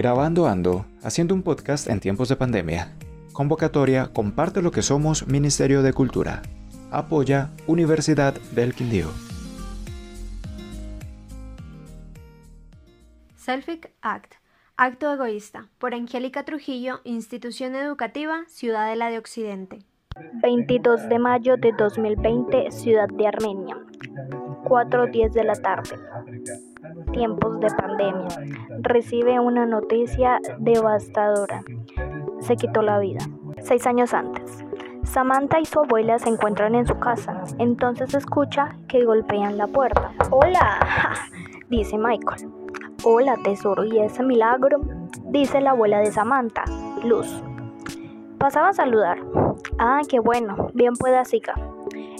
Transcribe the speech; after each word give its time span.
Grabando 0.00 0.46
Ando, 0.46 0.86
haciendo 1.02 1.34
un 1.34 1.42
podcast 1.42 1.86
en 1.86 2.00
tiempos 2.00 2.30
de 2.30 2.36
pandemia. 2.36 2.96
Convocatoria 3.34 4.10
Comparte 4.14 4.62
lo 4.62 4.70
que 4.70 4.80
somos 4.80 5.26
Ministerio 5.26 5.82
de 5.82 5.92
Cultura. 5.92 6.40
Apoya 6.90 7.50
Universidad 7.66 8.32
del 8.52 8.72
Quindío. 8.72 9.08
Selfic 13.36 13.92
Act. 14.00 14.36
Acto 14.78 15.12
egoísta. 15.12 15.68
Por 15.76 15.92
Angélica 15.92 16.46
Trujillo, 16.46 17.02
Institución 17.04 17.74
Educativa, 17.74 18.44
Ciudadela 18.48 19.10
de 19.10 19.18
Occidente. 19.18 19.80
22 20.42 21.10
de 21.10 21.18
mayo 21.18 21.58
de 21.58 21.72
2020, 21.72 22.70
Ciudad 22.70 23.08
de 23.08 23.26
Armenia. 23.26 23.76
4.10 24.64 25.32
de 25.32 25.44
la 25.44 25.56
tarde. 25.56 25.96
Tiempos 27.12 27.60
de 27.60 27.68
pandemia. 27.70 28.28
Recibe 28.80 29.40
una 29.40 29.66
noticia 29.66 30.40
devastadora. 30.58 31.62
Se 32.40 32.56
quitó 32.56 32.82
la 32.82 32.98
vida. 32.98 33.20
Seis 33.62 33.86
años 33.86 34.14
antes. 34.14 34.64
Samantha 35.04 35.58
y 35.58 35.64
su 35.64 35.80
abuela 35.80 36.18
se 36.18 36.28
encuentran 36.28 36.74
en 36.74 36.86
su 36.86 36.98
casa. 36.98 37.42
Entonces 37.58 38.14
escucha 38.14 38.76
que 38.88 39.04
golpean 39.04 39.58
la 39.58 39.66
puerta. 39.66 40.12
¡Hola! 40.30 40.78
dice 41.68 41.98
Michael. 41.98 42.48
Hola, 43.02 43.36
tesoro, 43.42 43.84
¿y 43.84 43.98
ese 43.98 44.22
milagro? 44.22 44.80
Dice 45.24 45.60
la 45.60 45.70
abuela 45.70 46.00
de 46.00 46.12
Samantha, 46.12 46.64
Luz. 47.02 47.42
Pasaba 48.38 48.68
a 48.68 48.72
saludar. 48.72 49.18
Ah, 49.78 50.00
qué 50.08 50.20
bueno, 50.20 50.68
bien 50.74 50.94
pueda 50.94 51.24
siga. 51.24 51.54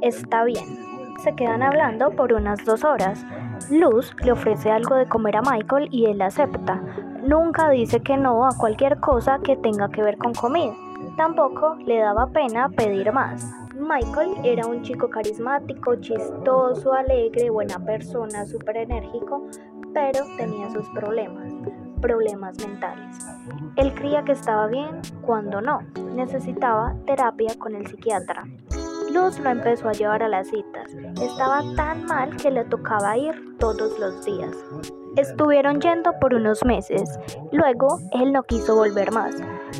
Está 0.00 0.44
bien. 0.44 0.85
Se 1.26 1.34
quedan 1.34 1.64
hablando 1.64 2.12
por 2.12 2.32
unas 2.32 2.64
dos 2.64 2.84
horas. 2.84 3.26
Luz 3.68 4.14
le 4.22 4.30
ofrece 4.30 4.70
algo 4.70 4.94
de 4.94 5.08
comer 5.08 5.34
a 5.38 5.42
Michael 5.42 5.88
y 5.90 6.06
él 6.06 6.22
acepta. 6.22 6.80
Nunca 7.20 7.68
dice 7.68 7.98
que 7.98 8.16
no 8.16 8.46
a 8.46 8.56
cualquier 8.56 9.00
cosa 9.00 9.40
que 9.40 9.56
tenga 9.56 9.88
que 9.88 10.04
ver 10.04 10.18
con 10.18 10.32
comida. 10.34 10.72
Tampoco 11.16 11.74
le 11.84 11.98
daba 11.98 12.28
pena 12.28 12.68
pedir 12.68 13.10
más. 13.10 13.44
Michael 13.74 14.36
era 14.44 14.68
un 14.68 14.82
chico 14.82 15.10
carismático, 15.10 15.96
chistoso, 15.96 16.92
alegre, 16.92 17.50
buena 17.50 17.80
persona, 17.80 18.46
súper 18.46 18.76
enérgico, 18.76 19.48
pero 19.92 20.24
tenía 20.36 20.70
sus 20.70 20.88
problemas, 20.90 21.52
problemas 22.00 22.56
mentales. 22.64 23.18
Él 23.74 23.92
creía 23.94 24.22
que 24.22 24.30
estaba 24.30 24.68
bien 24.68 25.00
cuando 25.22 25.60
no, 25.60 25.80
necesitaba 26.14 26.94
terapia 27.04 27.58
con 27.58 27.74
el 27.74 27.84
psiquiatra. 27.88 28.44
Luz 29.16 29.38
lo 29.38 29.48
empezó 29.48 29.88
a 29.88 29.92
llevar 29.92 30.22
a 30.22 30.28
las 30.28 30.48
citas. 30.48 30.94
Estaba 31.22 31.62
tan 31.74 32.04
mal 32.04 32.36
que 32.36 32.50
le 32.50 32.64
tocaba 32.64 33.16
ir 33.16 33.56
todos 33.58 33.98
los 33.98 34.22
días. 34.26 34.54
Estuvieron 35.16 35.80
yendo 35.80 36.12
por 36.20 36.34
unos 36.34 36.62
meses. 36.66 37.18
Luego, 37.50 37.98
él 38.12 38.34
no 38.34 38.42
quiso 38.42 38.76
volver 38.76 39.12
más. 39.12 39.34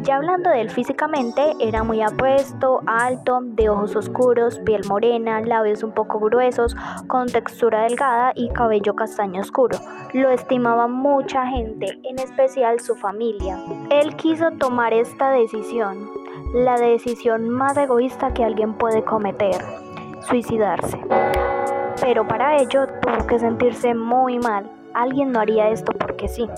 Ya 0.05 0.17
hablando 0.17 0.49
de 0.49 0.63
él 0.63 0.71
físicamente, 0.71 1.53
era 1.61 1.83
muy 1.83 2.01
apuesto, 2.01 2.81
alto, 2.87 3.41
de 3.43 3.69
ojos 3.69 3.95
oscuros, 3.95 4.59
piel 4.61 4.87
morena, 4.89 5.43
labios 5.43 5.83
un 5.83 5.93
poco 5.93 6.19
gruesos, 6.19 6.75
con 7.07 7.27
textura 7.27 7.83
delgada 7.83 8.33
y 8.35 8.49
cabello 8.49 8.97
castaño 8.97 9.43
oscuro. 9.43 9.79
Lo 10.15 10.31
estimaba 10.31 10.89
mucha 10.89 11.47
gente, 11.47 12.01
en 12.05 12.19
especial 12.21 12.81
su 12.81 12.95
familia. 12.95 13.59
Él 13.91 14.17
quiso 14.17 14.53
tomar 14.53 14.95
esta 14.95 15.31
decisión, 15.31 16.09
la 16.57 16.77
decisión 16.79 17.51
más 17.51 17.77
egoísta 17.77 18.33
que 18.33 18.43
alguien 18.43 18.73
puede 18.73 19.05
cometer, 19.05 19.63
suicidarse. 20.27 20.99
Pero 22.01 22.27
para 22.27 22.57
ello 22.57 22.87
tuvo 23.03 23.27
que 23.27 23.39
sentirse 23.39 23.95
muy 23.95 24.39
mal. 24.39 24.71
Alguien 24.95 25.33
no 25.33 25.41
haría 25.41 25.69
esto 25.69 25.93
porque 25.93 26.29
sí. 26.29 26.49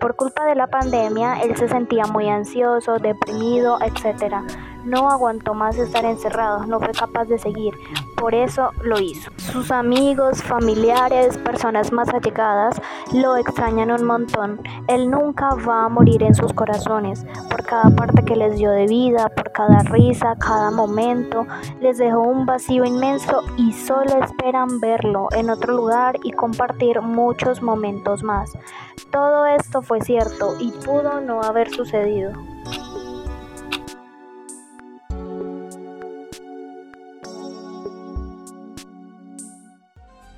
Por 0.00 0.16
culpa 0.16 0.46
de 0.46 0.54
la 0.54 0.68
pandemia, 0.68 1.42
él 1.42 1.54
se 1.56 1.68
sentía 1.68 2.04
muy 2.06 2.26
ansioso, 2.30 2.98
deprimido, 2.98 3.78
etc. 3.82 4.36
No 4.84 5.10
aguantó 5.10 5.54
más 5.54 5.76
estar 5.76 6.04
encerrado, 6.04 6.64
no 6.66 6.78
fue 6.78 6.92
capaz 6.92 7.24
de 7.26 7.38
seguir, 7.38 7.74
por 8.16 8.34
eso 8.34 8.70
lo 8.82 8.98
hizo. 9.00 9.30
Sus 9.36 9.70
amigos, 9.70 10.42
familiares, 10.42 11.36
personas 11.38 11.92
más 11.92 12.08
allegadas 12.08 12.80
lo 13.12 13.36
extrañan 13.36 13.90
un 13.90 14.04
montón. 14.04 14.60
Él 14.86 15.10
nunca 15.10 15.50
va 15.56 15.84
a 15.84 15.88
morir 15.88 16.22
en 16.22 16.34
sus 16.34 16.52
corazones, 16.52 17.24
por 17.50 17.64
cada 17.64 17.90
parte 17.94 18.24
que 18.24 18.36
les 18.36 18.56
dio 18.56 18.70
de 18.70 18.86
vida, 18.86 19.28
por 19.28 19.52
cada 19.52 19.80
risa, 19.80 20.36
cada 20.38 20.70
momento, 20.70 21.46
les 21.80 21.98
dejó 21.98 22.20
un 22.20 22.46
vacío 22.46 22.84
inmenso 22.84 23.42
y 23.56 23.72
solo 23.72 24.22
esperan 24.22 24.80
verlo 24.80 25.28
en 25.32 25.50
otro 25.50 25.74
lugar 25.74 26.16
y 26.22 26.32
compartir 26.32 27.00
muchos 27.02 27.62
momentos 27.62 28.22
más. 28.22 28.52
Todo 29.10 29.46
esto 29.46 29.82
fue 29.82 30.00
cierto 30.00 30.56
y 30.60 30.70
pudo 30.70 31.20
no 31.20 31.42
haber 31.42 31.70
sucedido. 31.70 32.32